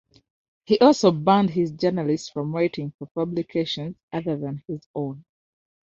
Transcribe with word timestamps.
He 0.65 0.79
also 0.79 1.11
banned 1.11 1.51
his 1.51 1.73
journalists 1.73 2.27
from 2.27 2.55
writing 2.55 2.91
for 2.97 3.05
publications 3.05 3.97
other 4.11 4.35
than 4.35 4.63
his 4.65 4.81
own. 4.95 5.25